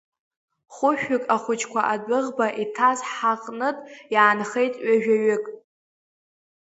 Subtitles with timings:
[0.75, 5.45] Хышәҩык ахәыҷқәа адәыӷба иҭаз ҳаҟнытә иаанхеит жәаҩа-ҩык.